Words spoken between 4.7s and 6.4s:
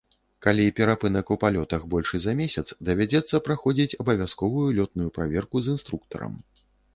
лётную праверку з інструктарам.